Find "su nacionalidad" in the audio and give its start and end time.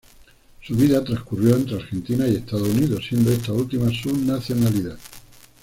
3.91-4.97